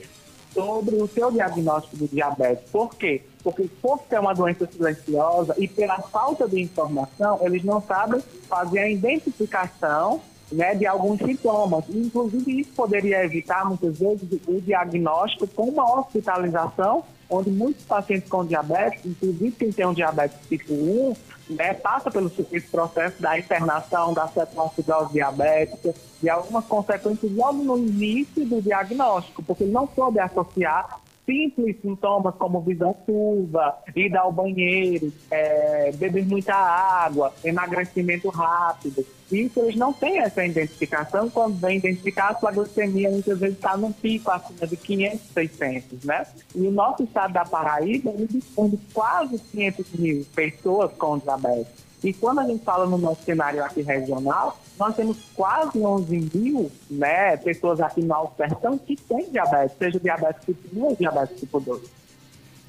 sobre 0.53 0.95
o 0.95 1.07
seu 1.07 1.31
diagnóstico 1.31 1.97
de 1.97 2.07
diabetes. 2.07 2.69
Por 2.71 2.93
quê? 2.95 3.21
Porque 3.43 3.67
por 3.81 3.99
ser 4.09 4.19
uma 4.19 4.33
doença 4.33 4.67
silenciosa 4.67 5.55
e 5.57 5.67
pela 5.67 5.99
falta 5.99 6.47
de 6.47 6.61
informação, 6.61 7.39
eles 7.41 7.63
não 7.63 7.81
sabem 7.81 8.21
fazer 8.47 8.79
a 8.79 8.89
identificação 8.89 10.21
né, 10.51 10.75
de 10.75 10.85
alguns 10.85 11.19
sintomas. 11.19 11.85
Inclusive, 11.89 12.61
isso 12.61 12.71
poderia 12.75 13.23
evitar, 13.23 13.65
muitas 13.65 13.97
vezes, 13.97 14.27
o 14.47 14.59
diagnóstico 14.61 15.47
com 15.47 15.69
uma 15.69 15.99
hospitalização, 15.99 17.03
onde 17.29 17.49
muitos 17.49 17.83
pacientes 17.85 18.29
com 18.29 18.45
diabetes, 18.45 19.05
inclusive 19.05 19.51
quem 19.51 19.71
tem 19.71 19.85
um 19.85 19.93
diabetes 19.93 20.37
tipo 20.49 20.73
1, 20.73 21.15
né, 21.51 21.73
passa 21.73 22.09
pelo 22.09 22.29
processo 22.71 23.21
da 23.21 23.37
internação, 23.37 24.13
da 24.13 24.27
cetoacidose 24.27 25.13
diabética, 25.13 25.93
e 26.21 26.29
algumas 26.29 26.65
consequências 26.65 27.31
logo 27.31 27.63
no 27.63 27.77
início 27.77 28.45
do 28.45 28.61
diagnóstico, 28.61 29.43
porque 29.43 29.63
ele 29.63 29.71
não 29.71 29.87
soube 29.95 30.19
associar 30.19 30.99
simples 31.31 31.77
sintomas 31.81 32.35
como 32.35 32.59
visão 32.59 32.93
turva, 33.05 33.77
ir 33.95 34.15
ao 34.17 34.33
banheiro, 34.33 35.13
é, 35.31 35.91
beber 35.93 36.25
muita 36.25 36.53
água, 36.53 37.33
emagrecimento 37.43 38.27
rápido. 38.29 39.05
Isso 39.31 39.61
eles 39.61 39.77
não 39.77 39.93
têm 39.93 40.19
essa 40.19 40.45
identificação. 40.45 41.29
Quando 41.29 41.57
vem 41.57 41.77
identificar, 41.77 42.31
a 42.31 42.35
sua 42.35 42.51
glicemia 42.51 43.09
muitas 43.09 43.39
vezes 43.39 43.55
está 43.55 43.77
num 43.77 43.93
pico 43.93 44.29
acima 44.29 44.67
de 44.67 44.75
500, 44.75 45.21
600, 45.33 46.03
né? 46.03 46.27
E 46.53 46.67
o 46.67 46.71
nosso 46.71 47.03
estado 47.03 47.31
da 47.31 47.45
Paraíba, 47.45 48.09
ele 48.11 48.27
dispõe 48.27 48.71
de 48.71 48.77
quase 48.93 49.39
500 49.39 49.93
mil 49.93 50.25
pessoas 50.35 50.91
com 50.97 51.17
diabetes. 51.17 51.90
E 52.03 52.11
quando 52.13 52.39
a 52.39 52.45
gente 52.45 52.63
fala 52.63 52.87
no 52.87 52.97
nosso 52.97 53.23
cenário 53.23 53.63
aqui 53.63 53.81
regional, 53.81 54.59
nós 54.77 54.95
temos 54.95 55.17
quase 55.35 55.77
11 55.79 56.29
mil 56.33 56.71
né, 56.89 57.37
pessoas 57.37 57.79
aqui 57.79 58.01
no 58.01 58.13
Alto 58.13 58.33
que 58.85 58.95
têm 58.95 59.29
diabetes, 59.29 59.77
seja 59.77 59.99
diabetes 59.99 60.43
tipo 60.45 60.79
1 60.79 60.83
ou 60.83 60.95
diabetes 60.95 61.39
tipo 61.39 61.59
2. 61.59 61.81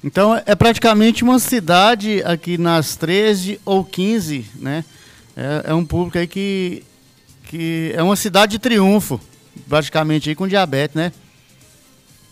Então 0.03 0.39
é 0.45 0.53
praticamente 0.53 1.23
uma 1.23 1.39
cidade 1.39 2.21
aqui 2.23 2.57
nas 2.57 2.95
13 2.95 3.59
ou 3.65 3.83
15, 3.83 4.45
né? 4.55 4.83
É, 5.35 5.71
é 5.71 5.73
um 5.73 5.85
público 5.85 6.17
aí 6.17 6.27
que, 6.27 6.83
que 7.45 7.91
é 7.95 8.03
uma 8.03 8.15
cidade 8.15 8.51
de 8.51 8.59
triunfo, 8.59 9.19
praticamente 9.67 10.29
aí 10.29 10.35
com 10.35 10.47
diabetes, 10.47 10.95
né? 10.95 11.11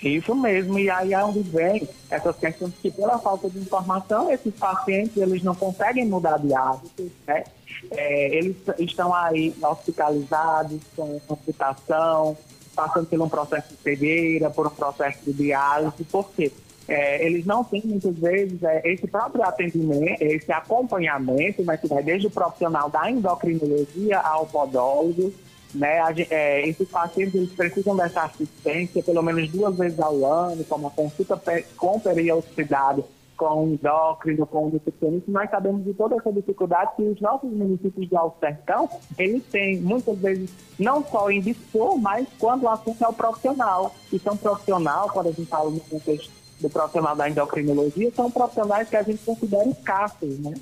Isso 0.02 0.34
mesmo, 0.34 0.80
e 0.80 0.90
aí 0.90 1.14
é 1.14 1.24
onde 1.24 1.42
vem 1.42 1.88
essas 2.10 2.36
questões 2.38 2.74
que 2.82 2.90
pela 2.90 3.20
falta 3.20 3.48
de 3.50 3.60
informação, 3.60 4.32
esses 4.32 4.54
pacientes 4.56 5.16
eles 5.16 5.44
não 5.44 5.54
conseguem 5.54 6.08
mudar 6.08 6.38
de 6.38 6.54
hábitos, 6.54 7.12
né? 7.28 7.44
É, 7.92 8.36
eles 8.36 8.58
estão 8.80 9.14
aí 9.14 9.54
hospitalizados 9.62 10.80
com 10.96 11.22
amputação, 11.30 12.36
passando 12.76 13.06
por 13.08 13.22
um 13.22 13.30
processo 13.30 13.70
de 13.70 13.82
cegueira, 13.82 14.50
por 14.50 14.68
um 14.68 14.72
processo 14.72 15.20
de 15.26 15.34
diálise, 15.34 16.04
por 16.06 16.32
quê? 16.32 16.52
É, 16.88 17.24
eles 17.24 17.46
não 17.46 17.64
têm 17.64 17.84
muitas 17.86 18.18
vezes 18.18 18.62
é, 18.64 18.82
esse 18.86 19.06
próprio 19.08 19.44
atendimento, 19.44 20.22
esse 20.22 20.52
acompanhamento, 20.52 21.64
mas 21.64 21.80
que 21.80 21.88
vai 21.88 22.02
desde 22.02 22.28
o 22.28 22.32
profissional 22.32 22.90
da 22.90 23.10
endocrinologia 23.10 24.20
ao 24.20 24.48
podólogo, 24.48 25.32
né? 25.74 26.00
A, 26.00 26.14
é, 26.30 26.68
esses 26.68 26.88
pacientes 26.90 27.36
eles 27.36 27.52
precisam 27.52 27.96
dessa 27.96 28.24
assistência 28.24 29.04
pelo 29.04 29.22
menos 29.22 29.50
duas 29.50 29.76
vezes 29.78 30.00
ao 30.00 30.26
ano, 30.26 30.64
como 30.66 30.88
a 30.88 30.92
consulta 30.92 31.42
com 31.78 32.00
periodicidade 32.00 33.04
com 33.42 33.70
endócrino, 33.70 34.46
com 34.46 34.68
o 34.68 34.70
nutricionista, 34.70 35.32
nós 35.32 35.50
sabemos 35.50 35.84
de 35.84 35.96
toda 35.96 36.16
essa 36.16 36.32
dificuldade 36.32 36.92
que 36.96 37.02
os 37.02 37.20
nossos 37.20 37.52
municípios 37.52 38.08
de 38.08 38.16
Alto 38.16 38.40
Sertão, 38.40 38.88
eles 39.18 39.44
têm 39.46 39.82
muitas 39.82 40.16
vezes, 40.20 40.52
não 40.78 41.04
só 41.04 41.32
em 41.32 41.42
dispor, 41.42 41.98
mas 41.98 42.28
quando 42.38 42.64
o 42.64 42.70
assunto 42.70 43.04
é 43.04 43.08
o 43.08 43.14
profissional. 43.14 43.96
E 44.14 44.20
são 44.20 44.38
profissional, 44.38 45.10
quando 45.12 45.30
a 45.30 45.32
gente 45.32 45.48
fala 45.48 45.72
no 45.72 45.80
contexto 45.80 46.32
do 46.60 46.70
profissional 46.70 47.16
da 47.16 47.28
endocrinologia 47.28 48.12
são 48.16 48.30
profissionais 48.30 48.88
que 48.88 48.96
a 48.96 49.02
gente 49.02 49.24
considera 49.26 49.68
escassos, 49.68 50.38
né? 50.38 50.54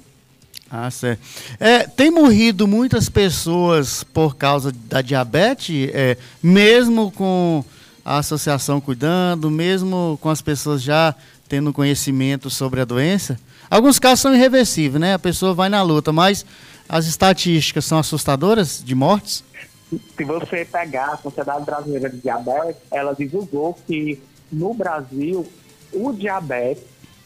Ah, 0.71 0.91
certo. 0.91 1.21
É, 1.59 1.87
tem 1.87 2.11
morrido 2.11 2.67
muitas 2.67 3.09
pessoas 3.09 4.03
por 4.03 4.35
causa 4.35 4.71
da 4.71 5.01
diabetes, 5.01 5.89
é, 5.93 6.15
mesmo 6.43 7.11
com 7.11 7.65
a 8.05 8.19
associação 8.19 8.79
cuidando, 8.79 9.49
mesmo 9.49 10.17
com 10.21 10.29
as 10.29 10.41
pessoas 10.41 10.81
já 10.81 11.15
tendo 11.47 11.73
conhecimento 11.73 12.49
sobre 12.49 12.81
a 12.81 12.85
doença? 12.85 13.39
Alguns 13.69 13.97
casos 13.97 14.21
são 14.21 14.35
irreversíveis, 14.35 15.01
né? 15.01 15.15
A 15.15 15.19
pessoa 15.19 15.53
vai 15.53 15.69
na 15.69 15.81
luta, 15.81 16.13
mas 16.13 16.45
as 16.87 17.07
estatísticas 17.07 17.85
são 17.85 17.97
assustadoras 17.97 18.83
de 18.83 18.93
mortes? 18.93 19.43
Se 20.15 20.23
você 20.23 20.65
pegar 20.65 21.13
a 21.13 21.17
Sociedade 21.17 21.65
Brasileira 21.65 22.09
de 22.09 22.17
Diabetes, 22.17 22.81
ela 22.91 23.13
divulgou 23.13 23.75
que 23.87 24.21
no 24.51 24.73
Brasil 24.73 25.47
o 25.91 26.11
diabetes 26.13 26.83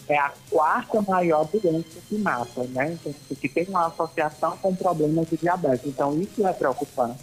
é 0.07 0.17
a 0.17 0.33
quarta 0.49 1.01
maior 1.01 1.45
doença 1.45 1.99
que 2.07 2.17
mata, 2.17 2.63
né? 2.65 2.97
Então, 2.99 3.13
que 3.39 3.49
tem 3.49 3.65
uma 3.67 3.87
associação 3.87 4.57
com 4.57 4.75
problemas 4.75 5.29
de 5.29 5.37
diabetes. 5.37 5.87
Então, 5.87 6.19
isso 6.19 6.45
é 6.45 6.53
preocupante. 6.53 7.19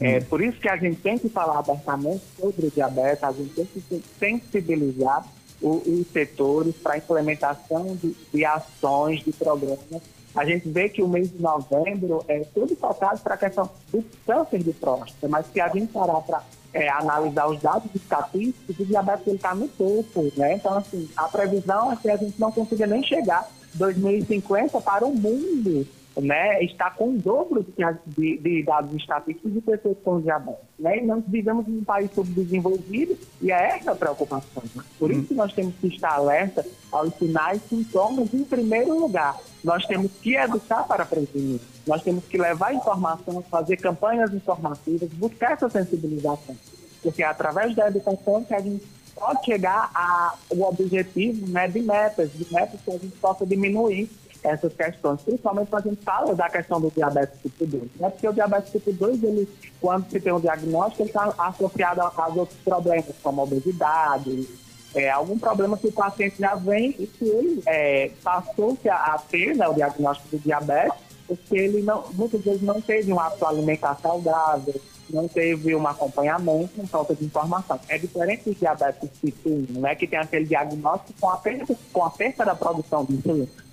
É, 0.00 0.18
hum. 0.18 0.22
por 0.28 0.40
isso 0.40 0.58
que 0.60 0.68
a 0.68 0.76
gente 0.76 1.00
tem 1.00 1.18
que 1.18 1.28
falar 1.28 1.58
abertamente 1.58 2.22
sobre 2.38 2.66
o 2.66 2.70
diabetes, 2.70 3.22
a 3.24 3.32
gente 3.32 3.50
tem 3.54 3.66
que 3.66 4.04
sensibilizar 4.18 5.26
o, 5.60 5.82
os 5.86 6.06
setores 6.12 6.74
para 6.76 6.94
a 6.94 6.98
implementação 6.98 7.96
de, 7.96 8.16
de, 8.32 8.44
ações, 8.44 9.22
de 9.22 9.32
programas. 9.32 10.02
A 10.34 10.44
gente 10.44 10.68
vê 10.68 10.88
que 10.88 11.02
o 11.02 11.08
mês 11.08 11.32
de 11.32 11.42
novembro 11.42 12.24
é 12.28 12.40
todo 12.54 12.76
focado 12.76 13.20
para 13.20 13.34
a 13.34 13.38
questão 13.38 13.68
do 13.90 14.04
câncer 14.24 14.62
de 14.62 14.72
próstata, 14.72 15.26
mas 15.28 15.46
se 15.52 15.60
a 15.60 15.68
gente 15.68 15.92
parar 15.92 16.20
para 16.20 16.42
é, 16.72 16.88
analisar 16.88 17.48
os 17.48 17.60
dados 17.60 17.90
estatísticos, 17.94 18.78
o 18.78 18.84
diabetes 18.84 19.34
está 19.34 19.54
no 19.54 19.68
topo, 19.68 20.32
né? 20.36 20.54
Então, 20.54 20.76
assim, 20.76 21.08
a 21.16 21.24
previsão 21.24 21.92
é 21.92 21.96
que 21.96 22.10
a 22.10 22.16
gente 22.16 22.38
não 22.38 22.52
consiga 22.52 22.86
nem 22.86 23.02
chegar 23.02 23.48
2050 23.74 24.80
para 24.80 25.06
o 25.06 25.14
mundo 25.14 25.86
né, 26.20 26.62
está 26.62 26.90
com 26.90 27.10
o 27.10 27.18
dobro 27.18 27.64
de, 28.06 28.38
de, 28.38 28.62
dados 28.62 28.94
estatísticos 28.94 29.52
de 29.52 29.60
pessoas 29.60 29.96
com 30.04 30.20
diabetes. 30.20 30.64
Né? 30.78 30.98
E 30.98 31.06
nós 31.06 31.22
vivemos 31.26 31.66
em 31.68 31.78
um 31.78 31.84
país 31.84 32.10
subdesenvolvido 32.12 33.16
e 33.40 33.52
é 33.52 33.76
essa 33.76 33.92
a 33.92 33.96
preocupação. 33.96 34.62
Por 34.98 35.10
isso 35.10 35.28
que 35.28 35.34
nós 35.34 35.52
temos 35.52 35.74
que 35.76 35.88
estar 35.88 36.12
alerta 36.12 36.66
aos 36.90 37.14
sinais 37.14 37.60
e 37.66 37.76
sintomas 37.76 38.32
em 38.34 38.44
primeiro 38.44 38.98
lugar. 38.98 39.36
Nós 39.62 39.84
temos 39.86 40.10
que 40.20 40.34
educar 40.34 40.84
para 40.84 41.04
prevenir. 41.04 41.60
Nós 41.86 42.02
temos 42.02 42.24
que 42.24 42.36
levar 42.36 42.74
informação, 42.74 43.42
fazer 43.42 43.76
campanhas 43.76 44.32
informativas, 44.32 45.08
buscar 45.10 45.52
essa 45.52 45.68
sensibilização. 45.68 46.56
Porque 47.02 47.22
é 47.22 47.26
através 47.26 47.74
da 47.74 47.88
educação 47.88 48.44
que 48.44 48.54
a 48.54 48.60
gente 48.60 48.84
pode 49.14 49.44
chegar 49.44 49.90
ao 49.94 50.60
objetivo 50.68 51.48
né, 51.48 51.66
de 51.66 51.80
metas, 51.80 52.30
de 52.32 52.46
metas 52.52 52.80
que 52.80 52.90
a 52.90 52.98
gente 52.98 53.16
possa 53.18 53.44
diminuir 53.44 54.08
essas 54.42 54.72
questões, 54.72 55.20
principalmente 55.22 55.68
quando 55.68 55.86
a 55.86 55.90
gente 55.90 56.04
fala 56.04 56.34
da 56.34 56.48
questão 56.48 56.80
do 56.80 56.90
diabetes 56.90 57.40
tipo 57.42 57.66
2. 57.66 57.82
Né? 57.96 58.10
Porque 58.10 58.28
o 58.28 58.32
diabetes 58.32 58.72
tipo 58.72 58.92
2, 58.92 59.22
ele, 59.22 59.48
quando 59.80 60.10
se 60.10 60.20
tem 60.20 60.32
um 60.32 60.40
diagnóstico, 60.40 61.02
ele 61.02 61.10
está 61.10 61.34
associado 61.38 62.00
a, 62.00 62.12
a 62.16 62.28
outros 62.28 62.58
problemas, 62.60 63.06
como 63.22 63.42
obesidade, 63.42 64.48
é, 64.94 65.10
algum 65.10 65.38
problema 65.38 65.76
que 65.76 65.88
o 65.88 65.92
paciente 65.92 66.36
já 66.38 66.54
vem 66.54 66.94
e 66.98 67.06
que 67.06 67.24
ele 67.24 67.62
é, 67.66 68.10
passou-se 68.22 68.88
a, 68.88 68.96
a, 68.96 69.18
ter 69.18 69.54
né, 69.54 69.68
o 69.68 69.74
diagnóstico 69.74 70.36
do 70.36 70.38
diabetes, 70.38 70.98
porque 71.26 71.56
ele 71.56 71.82
não, 71.82 72.04
muitas 72.14 72.40
vezes 72.42 72.62
não 72.62 72.80
teve 72.80 73.12
um 73.12 73.20
hábito 73.20 73.44
alimentar 73.44 73.98
saudável, 74.00 74.74
não 75.10 75.28
teve 75.28 75.74
um 75.74 75.86
acompanhamento, 75.86 76.86
falta 76.86 77.14
de 77.14 77.24
informação. 77.24 77.78
É 77.88 77.98
diferente 77.98 78.44
do 78.44 78.54
diabetes 78.54 79.10
tipo 79.20 79.48
1, 79.48 79.80
né, 79.80 79.94
que 79.94 80.06
tem 80.06 80.18
aquele 80.18 80.46
diagnóstico 80.46 81.12
com 81.20 81.30
a 81.30 81.36
perda, 81.36 81.76
com 81.92 82.04
a 82.04 82.10
perda 82.10 82.44
da 82.46 82.54
produção 82.54 83.04
de 83.04 83.14
insulina. 83.14 83.67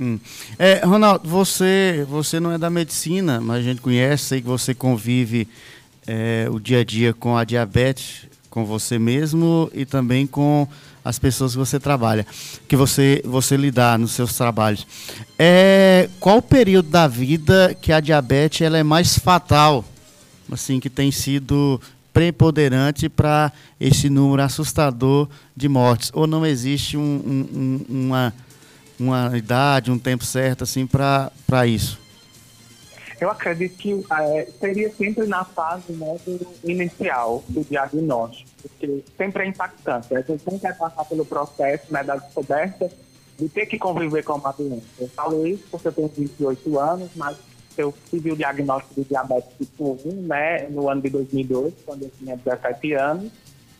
Hum. 0.00 0.18
É, 0.58 0.84
Ronaldo, 0.84 1.28
você, 1.28 2.06
você 2.08 2.40
não 2.40 2.52
é 2.52 2.58
da 2.58 2.70
medicina, 2.70 3.40
mas 3.40 3.58
a 3.58 3.62
gente 3.62 3.80
conhece, 3.80 4.24
sei 4.24 4.40
que 4.40 4.46
você 4.46 4.74
convive 4.74 5.46
é, 6.06 6.48
o 6.50 6.58
dia 6.58 6.80
a 6.80 6.84
dia 6.84 7.14
com 7.14 7.36
a 7.36 7.44
diabetes, 7.44 8.26
com 8.50 8.64
você 8.64 8.98
mesmo 8.98 9.70
e 9.72 9.86
também 9.86 10.26
com 10.26 10.68
as 11.04 11.18
pessoas 11.18 11.52
que 11.52 11.58
você 11.58 11.80
trabalha, 11.80 12.26
que 12.68 12.76
você, 12.76 13.22
você 13.24 13.56
lidar 13.56 13.98
nos 13.98 14.12
seus 14.12 14.34
trabalhos. 14.36 14.86
É, 15.38 16.08
qual 16.20 16.38
o 16.38 16.42
período 16.42 16.88
da 16.88 17.08
vida 17.08 17.76
que 17.80 17.92
a 17.92 18.00
diabetes 18.00 18.60
ela 18.60 18.78
é 18.78 18.82
mais 18.82 19.18
fatal, 19.18 19.84
assim, 20.50 20.78
que 20.78 20.90
tem 20.90 21.10
sido 21.10 21.80
preponderante 22.12 23.08
para 23.08 23.50
esse 23.80 24.10
número 24.10 24.42
assustador 24.42 25.28
de 25.56 25.68
mortes? 25.68 26.10
Ou 26.14 26.26
não 26.26 26.44
existe 26.46 26.96
um, 26.96 27.00
um, 27.00 27.80
uma 27.88 28.34
uma 28.98 29.36
idade, 29.36 29.90
um 29.90 29.98
tempo 29.98 30.24
certo 30.24 30.64
assim 30.64 30.86
para 30.86 31.66
isso? 31.66 32.00
Eu 33.20 33.30
acredito 33.30 33.76
que 33.76 34.04
é, 34.10 34.48
seria 34.58 34.92
sempre 34.92 35.26
na 35.26 35.44
fase 35.44 35.92
né, 35.92 36.18
do 36.26 36.44
inicial 36.64 37.44
do 37.48 37.62
diagnóstico, 37.62 38.50
porque 38.62 39.04
sempre 39.16 39.44
é 39.44 39.46
impactante. 39.46 40.12
A 40.12 40.20
gente 40.22 40.42
tem 40.42 40.58
que 40.58 40.72
passar 40.72 41.04
pelo 41.04 41.24
processo 41.24 41.92
né, 41.92 42.02
da 42.02 42.16
descoberta 42.16 42.90
de 43.38 43.48
ter 43.48 43.66
que 43.66 43.78
conviver 43.78 44.24
com 44.24 44.34
uma 44.34 44.50
doença. 44.50 44.82
Eu 44.98 45.08
falo 45.08 45.46
isso 45.46 45.62
porque 45.70 45.86
eu 45.86 45.92
tenho 45.92 46.08
28 46.08 46.78
anos, 46.80 47.10
mas 47.14 47.36
eu 47.76 47.94
tive 48.10 48.32
o 48.32 48.36
diagnóstico 48.36 49.00
de 49.00 49.08
diabetes 49.08 49.50
tipo 49.56 49.98
1 50.04 50.12
né, 50.22 50.68
no 50.68 50.88
ano 50.88 51.02
de 51.02 51.10
2002, 51.10 51.74
quando 51.86 52.02
eu 52.02 52.10
tinha 52.18 52.36
17 52.36 52.92
anos. 52.94 53.30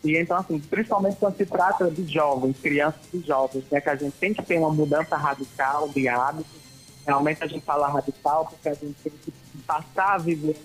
E 0.03 0.17
então, 0.17 0.37
assim, 0.37 0.59
principalmente 0.59 1.15
quando 1.17 1.37
se 1.37 1.45
trata 1.45 1.89
de 1.89 2.05
jovens, 2.11 2.57
crianças 2.61 3.01
e 3.13 3.19
jovens, 3.19 3.63
né, 3.71 3.79
que 3.79 3.89
a 3.89 3.95
gente 3.95 4.13
tem 4.17 4.33
que 4.33 4.43
ter 4.43 4.57
uma 4.57 4.69
mudança 4.69 5.15
radical 5.15 5.87
de 5.89 6.07
hábitos. 6.07 6.63
Realmente 7.05 7.43
a 7.43 7.47
gente 7.47 7.63
fala 7.63 7.87
radical 7.87 8.45
porque 8.45 8.69
a 8.69 8.73
gente 8.73 8.95
tem 9.01 9.11
que 9.11 9.33
passar 9.65 10.15
a 10.15 10.17
viver 10.17 10.57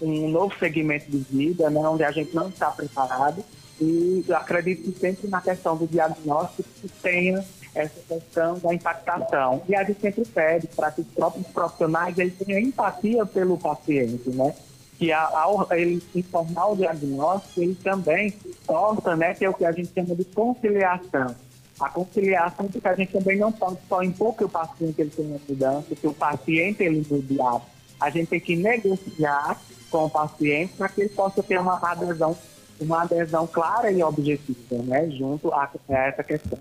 um, 0.00 0.08
um 0.08 0.28
novo 0.28 0.54
segmento 0.58 1.10
de 1.10 1.18
vida, 1.18 1.68
né, 1.68 1.80
onde 1.80 2.02
a 2.02 2.10
gente 2.10 2.34
não 2.34 2.48
está 2.48 2.70
preparado. 2.70 3.44
E 3.78 4.24
eu 4.26 4.36
acredito 4.36 4.98
sempre 4.98 5.28
na 5.28 5.40
questão 5.42 5.76
do 5.76 5.86
diagnóstico 5.86 6.68
que 6.80 6.88
tenha 6.88 7.44
essa 7.74 8.00
questão 8.08 8.58
da 8.58 8.72
impactação. 8.72 9.62
E 9.68 9.74
a 9.74 9.84
gente 9.84 10.00
sempre 10.00 10.24
pede 10.24 10.66
para 10.68 10.90
que 10.90 11.02
os 11.02 11.06
próprios 11.08 11.46
profissionais 11.48 12.16
tenham 12.16 12.58
empatia 12.58 13.26
pelo 13.26 13.58
paciente, 13.58 14.30
né? 14.30 14.54
Que 14.98 15.12
ao 15.12 15.66
ele 15.72 16.02
informar 16.14 16.72
o 16.72 16.76
diagnóstico, 16.76 17.60
ele 17.60 17.74
também 17.74 18.30
possa 18.66 19.14
né, 19.14 19.34
ter 19.34 19.48
o 19.48 19.54
que 19.54 19.64
a 19.64 19.72
gente 19.72 19.92
chama 19.92 20.14
de 20.14 20.24
conciliação. 20.24 21.34
A 21.78 21.90
conciliação, 21.90 22.68
porque 22.68 22.88
a 22.88 22.94
gente 22.94 23.12
também 23.12 23.38
não 23.38 23.52
pode 23.52 23.78
só 23.88 24.02
impor 24.02 24.34
que 24.34 24.44
o 24.44 24.48
paciente 24.48 24.98
ele 24.98 25.10
tenha 25.10 25.38
mudança, 25.46 25.94
que 25.94 26.06
o 26.06 26.14
paciente 26.14 26.82
ele 26.82 27.06
mude 27.08 27.36
A 28.00 28.08
gente 28.10 28.28
tem 28.28 28.40
que 28.40 28.56
negociar 28.56 29.60
com 29.90 30.06
o 30.06 30.10
paciente 30.10 30.72
para 30.78 30.88
que 30.88 31.02
ele 31.02 31.10
possa 31.10 31.42
ter 31.42 31.60
uma 31.60 31.78
adesão, 31.82 32.36
uma 32.80 33.02
adesão 33.02 33.46
clara 33.46 33.90
e 33.90 34.02
objetiva, 34.02 34.82
né, 34.84 35.10
junto 35.10 35.52
a, 35.52 35.70
a 35.90 35.98
essa 35.98 36.24
questão. 36.24 36.58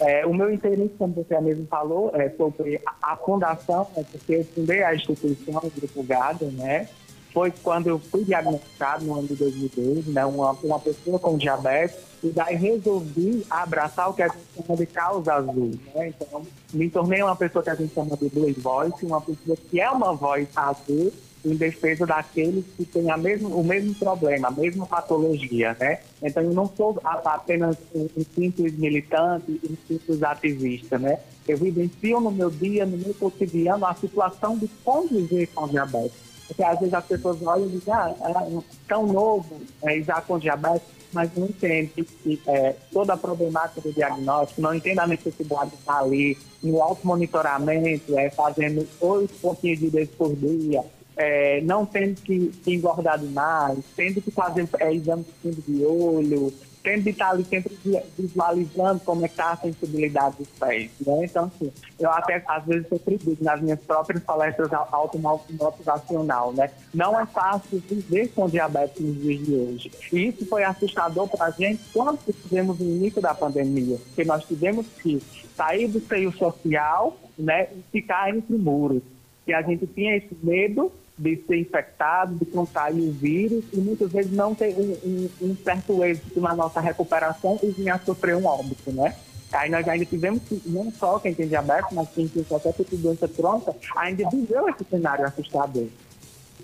É, 0.00 0.24
o 0.24 0.32
meu 0.32 0.52
interesse, 0.52 0.94
como 0.96 1.12
você 1.12 1.38
mesmo 1.40 1.66
falou, 1.66 2.10
é 2.14 2.30
sobre 2.30 2.80
a, 2.86 3.12
a 3.12 3.16
fundação, 3.16 3.86
é 3.96 4.02
porque 4.04 4.34
eu 4.34 4.44
fundei 4.44 4.82
a 4.82 4.94
instituição 4.94 5.60
Grupo 5.76 6.02
Gado, 6.04 6.46
né, 6.46 6.88
foi 7.32 7.52
quando 7.62 7.88
eu 7.88 7.98
fui 7.98 8.24
diagnosticado 8.24 9.04
no 9.04 9.18
ano 9.18 9.28
de 9.28 9.34
2012, 9.34 10.10
né, 10.10 10.24
uma, 10.24 10.52
uma 10.62 10.78
pessoa 10.78 11.18
com 11.18 11.36
diabetes, 11.36 11.96
e 12.22 12.28
daí 12.28 12.54
resolvi 12.56 13.44
abraçar 13.50 14.10
o 14.10 14.14
que 14.14 14.22
a 14.22 14.28
gente 14.28 14.44
chama 14.54 14.76
de 14.76 14.86
causa 14.86 15.34
azul. 15.34 15.72
Né? 15.94 16.08
Então, 16.08 16.42
me 16.72 16.88
tornei 16.88 17.22
uma 17.22 17.34
pessoa 17.34 17.64
que 17.64 17.70
a 17.70 17.74
gente 17.74 17.92
chama 17.92 18.16
de 18.16 18.28
blue 18.28 18.52
voice, 18.58 19.04
uma 19.04 19.20
pessoa 19.20 19.56
que 19.56 19.80
é 19.80 19.90
uma 19.90 20.12
voz 20.12 20.46
azul 20.54 21.12
em 21.44 21.56
defesa 21.56 22.06
daqueles 22.06 22.64
que 22.76 22.84
têm 22.84 23.10
a 23.10 23.16
mesmo, 23.16 23.48
o 23.48 23.64
mesmo 23.64 23.92
problema, 23.96 24.46
a 24.46 24.50
mesma 24.52 24.86
patologia, 24.86 25.76
né? 25.80 25.98
Então, 26.22 26.40
eu 26.40 26.52
não 26.52 26.70
sou 26.76 27.00
apenas 27.02 27.76
um, 27.92 28.08
simples 28.32 28.78
militante, 28.78 29.60
um 29.68 29.76
simples 29.88 30.22
ativista, 30.22 31.00
né? 31.00 31.18
Eu 31.48 31.58
vivencio 31.58 32.20
no 32.20 32.30
meu 32.30 32.48
dia, 32.48 32.86
no 32.86 32.96
meu 32.96 33.12
cotidiano, 33.14 33.84
a 33.84 33.94
situação 33.94 34.56
de 34.56 34.68
conviver 34.84 35.48
com 35.48 35.66
diabetes 35.66 36.31
porque 36.52 36.62
às 36.62 36.78
vezes 36.78 36.94
as 36.94 37.04
pessoas 37.06 37.42
olham 37.42 37.66
e 37.66 37.70
dizem, 37.70 37.94
ah, 37.94 38.14
é 38.20 38.62
tão 38.86 39.06
novo, 39.06 39.60
é, 39.82 40.00
já 40.02 40.20
com 40.20 40.38
diabetes, 40.38 40.86
mas 41.10 41.30
não 41.34 41.46
entende 41.46 42.04
que 42.04 42.40
é, 42.46 42.74
toda 42.92 43.14
a 43.14 43.16
problemática 43.16 43.80
do 43.80 43.92
diagnóstico, 43.92 44.60
não 44.60 44.74
entende 44.74 45.00
a 45.00 45.06
necessidade 45.06 45.70
de 45.70 45.76
estar 45.76 45.98
ali 45.98 46.36
no 46.62 46.82
alto 46.82 47.06
monitoramento, 47.06 48.18
é, 48.18 48.30
fazendo 48.30 48.86
oito 49.00 49.32
pontinhos 49.40 49.78
de 49.78 49.88
vezes 49.88 50.14
por 50.14 50.34
dia, 50.36 50.84
é, 51.16 51.62
não 51.62 51.86
tendo 51.86 52.20
que, 52.20 52.48
que 52.62 52.74
engordar 52.74 53.18
demais, 53.18 53.78
tendo 53.96 54.20
que 54.20 54.30
fazer 54.30 54.68
é, 54.78 54.92
exame 54.92 55.24
de 55.24 55.32
fundo 55.42 55.62
de 55.66 55.84
olho, 55.84 56.52
tendo 56.82 57.04
de 57.04 57.10
estar 57.10 57.30
ali 57.30 57.44
sempre 57.44 57.78
visualizando 58.18 59.00
como 59.00 59.24
é 59.24 59.28
que 59.28 59.34
está 59.34 59.52
a 59.52 59.56
sensibilidade 59.56 60.36
dos 60.38 60.48
pés. 60.48 60.90
Né? 61.06 61.24
Então, 61.24 61.44
assim, 61.44 61.72
eu 61.98 62.10
até 62.10 62.42
às 62.46 62.64
vezes 62.64 62.86
eu 62.90 63.00
digo 63.06 63.36
nas 63.40 63.60
minhas 63.60 63.80
próprias 63.80 64.22
palestras 64.22 64.70
automotivacional, 64.72 66.52
né? 66.52 66.70
Não 66.92 67.18
é 67.18 67.24
fácil 67.26 67.82
viver 67.88 68.28
com 68.28 68.48
diabetes 68.48 69.00
nos 69.00 69.20
dias 69.20 69.46
de 69.46 69.54
hoje. 69.54 69.92
E 70.12 70.28
isso 70.28 70.44
foi 70.46 70.64
assustador 70.64 71.28
para 71.28 71.46
a 71.46 71.50
gente 71.50 71.82
quando 71.92 72.18
tivemos 72.32 72.80
o 72.80 72.82
início 72.82 73.22
da 73.22 73.34
pandemia, 73.34 73.98
porque 73.98 74.24
nós 74.24 74.44
tivemos 74.44 74.86
que 75.02 75.22
sair 75.56 75.86
do 75.86 76.00
seio 76.00 76.32
social 76.32 77.16
né, 77.38 77.68
e 77.72 77.82
ficar 77.92 78.34
entre 78.34 78.56
muros. 78.56 79.02
E 79.46 79.52
a 79.52 79.62
gente 79.62 79.86
tinha 79.88 80.16
esse 80.16 80.36
medo 80.42 80.92
de 81.16 81.36
ser 81.46 81.60
infectado, 81.60 82.34
de 82.34 82.44
contrair 82.46 83.00
o 83.00 83.12
vírus 83.12 83.64
e 83.72 83.76
muitas 83.76 84.10
vezes 84.10 84.32
não 84.32 84.54
ter 84.54 84.74
um, 84.76 84.96
um, 85.04 85.50
um 85.50 85.56
certo 85.62 86.02
êxito 86.02 86.40
na 86.40 86.54
nossa 86.54 86.80
recuperação 86.80 87.58
e 87.62 87.70
vir 87.70 87.90
a 87.90 87.98
sofrer 87.98 88.36
um 88.36 88.46
óbito, 88.46 88.90
né? 88.92 89.14
Aí 89.52 89.70
nós 89.70 89.86
ainda 89.86 90.04
tivemos 90.06 90.40
que, 90.48 90.60
não 90.66 90.90
só 90.98 91.18
quem 91.18 91.34
tem 91.34 91.46
diabetes, 91.46 91.90
mas 91.92 92.08
quem 92.14 92.26
tem 92.26 92.42
qualquer 92.42 92.72
tipo 92.72 92.96
de 92.96 93.02
doença 93.02 93.28
crônica, 93.28 93.74
ainda 93.96 94.28
viveu 94.30 94.66
esse 94.68 94.84
cenário 94.88 95.26
assustador. 95.26 95.86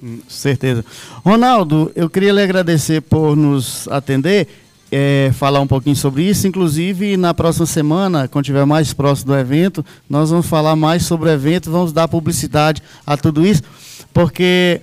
Hum, 0.02 0.20
certeza. 0.28 0.84
Ronaldo, 1.24 1.92
eu 1.94 2.08
queria 2.08 2.32
lhe 2.32 2.42
agradecer 2.42 3.02
por 3.02 3.36
nos 3.36 3.86
atender, 3.88 4.48
é, 4.90 5.30
falar 5.34 5.60
um 5.60 5.66
pouquinho 5.66 5.96
sobre 5.96 6.22
isso. 6.22 6.46
Inclusive, 6.46 7.18
na 7.18 7.34
próxima 7.34 7.66
semana, 7.66 8.26
quando 8.26 8.44
estiver 8.44 8.64
mais 8.64 8.94
próximo 8.94 9.32
do 9.32 9.38
evento, 9.38 9.84
nós 10.08 10.30
vamos 10.30 10.46
falar 10.46 10.74
mais 10.74 11.04
sobre 11.04 11.28
o 11.28 11.32
evento, 11.32 11.70
vamos 11.70 11.92
dar 11.92 12.08
publicidade 12.08 12.82
a 13.06 13.18
tudo 13.18 13.46
isso 13.46 13.62
porque 14.12 14.80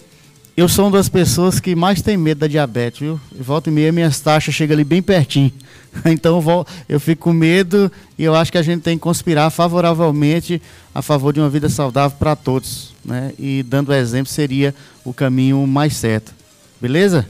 eu 0.58 0.70
sou 0.70 0.86
uma 0.86 0.98
das 0.98 1.10
pessoas 1.10 1.60
que 1.60 1.75
mais 1.75 2.01
tem 2.01 2.15
medo 2.15 2.39
da 2.39 2.48
diabetes, 2.48 3.01
viu? 3.01 3.20
Volta 3.38 3.70
e 3.70 3.74
meia 3.74 3.91
minhas 3.91 4.22
taxas 4.22 4.55
chegam 4.55 4.74
ali 4.74 4.84
bem 4.84 5.01
pertinho. 5.01 5.51
Então 6.05 6.44
eu 6.89 7.00
fico 7.00 7.24
com 7.24 7.32
medo 7.32 7.89
e 8.17 8.24
eu 8.25 8.36
acho 8.36 8.51
que 8.51 8.58
a 8.58 8.62
gente 8.62 8.82
tem 8.82 8.98
que 8.98 9.01
conspirar 9.01 9.50
favoravelmente 9.50 10.62
a 10.94 11.01
favor 11.01 11.32
de 11.32 11.39
uma 11.39 11.50
vida 11.50 11.70
saudável 11.70 12.17
para 12.17 12.36
todos. 12.36 12.94
Né? 13.03 13.34
E 13.39 13.63
dando 13.63 13.94
exemplo 13.94 14.29
seria 14.29 14.75
o 15.05 15.13
caminho 15.13 15.65
mais 15.65 15.96
certo. 15.96 16.34
Beleza? 16.82 17.25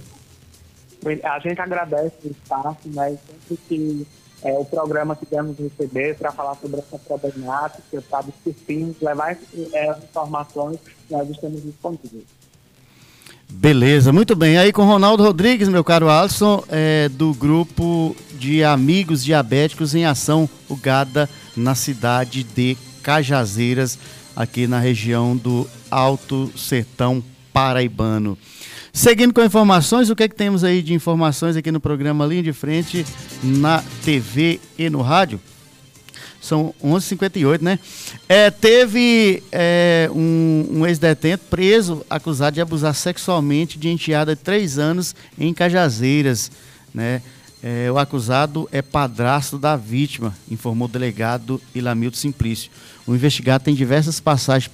A 1.23 1.39
gente 1.39 1.61
agradece 1.61 2.15
o 2.23 2.31
espaço, 2.31 2.79
né? 2.87 3.15
Sempre 3.27 3.59
que 3.69 4.07
é, 4.45 4.53
o 4.53 4.63
programa 4.63 5.15
que 5.15 5.25
temos 5.25 5.57
receber 5.57 6.15
para 6.15 6.31
falar 6.31 6.55
sobre 6.61 6.79
essa 6.79 6.99
problemática, 6.99 7.81
está 7.97 8.21
discutindo, 8.21 8.95
levar 9.01 9.35
é, 9.73 9.89
as 9.89 10.03
informações 10.03 10.77
nós 11.09 11.27
estamos 11.27 11.63
disponíveis. 11.63 12.25
Beleza, 13.49 14.13
muito 14.13 14.35
bem. 14.35 14.57
Aí 14.57 14.71
com 14.71 14.83
Ronaldo 14.83 15.23
Rodrigues, 15.23 15.67
meu 15.67 15.83
caro 15.83 16.09
Alisson, 16.09 16.63
é, 16.69 17.09
do 17.09 17.33
grupo 17.33 18.15
de 18.33 18.63
Amigos 18.63 19.23
Diabéticos 19.23 19.95
em 19.95 20.05
Ação, 20.05 20.47
o 20.69 20.75
GADA, 20.75 21.27
na 21.57 21.73
cidade 21.73 22.43
de 22.43 22.77
Cajazeiras, 23.01 23.97
aqui 24.35 24.67
na 24.67 24.79
região 24.79 25.35
do 25.35 25.67
Alto 25.89 26.51
Sertão 26.55 27.23
Paraibano. 27.55 28.37
Seguindo 28.91 29.33
com 29.33 29.41
informações, 29.41 30.09
o 30.09 30.15
que 30.15 30.23
é 30.23 30.27
que 30.27 30.35
temos 30.35 30.61
aí 30.61 30.81
de 30.81 30.93
informações 30.93 31.55
aqui 31.55 31.71
no 31.71 31.79
programa 31.79 32.25
Linha 32.25 32.43
de 32.43 32.51
Frente, 32.51 33.05
na 33.41 33.81
TV 34.03 34.59
e 34.77 34.89
no 34.89 35.01
rádio? 35.01 35.39
São 36.41 36.75
11h58, 36.83 37.61
né? 37.61 37.79
É, 38.27 38.51
teve 38.51 39.41
é, 39.53 40.09
um, 40.13 40.67
um 40.69 40.85
ex-detento 40.85 41.45
preso 41.49 42.05
acusado 42.09 42.55
de 42.55 42.61
abusar 42.61 42.93
sexualmente 42.93 43.79
de 43.79 43.87
enteada 43.87 44.35
de 44.35 44.41
três 44.41 44.77
anos 44.77 45.15
em 45.39 45.53
Cajazeiras, 45.53 46.51
né? 46.93 47.21
É, 47.63 47.89
o 47.89 47.97
acusado 47.97 48.69
é 48.71 48.81
padrasto 48.81 49.57
da 49.57 49.75
vítima, 49.75 50.37
informou 50.51 50.87
o 50.87 50.91
delegado 50.91 51.59
Ilamildo 51.73 52.17
Simplício. 52.17 52.69
O 53.07 53.15
investigado 53.15 53.63
tem 53.63 53.73
diversas 53.73 54.19
passagens 54.19 54.67